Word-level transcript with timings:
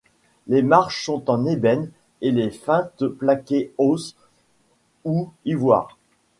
Les 0.47 0.63
marches 0.63 1.05
sont 1.05 1.29
en 1.29 1.45
ébène 1.45 1.91
et 2.21 2.31
les 2.31 2.49
feintes 2.49 3.05
plaquées 3.05 3.71
os 3.77 4.15
ou 5.05 5.29
ivoire. 5.45 5.95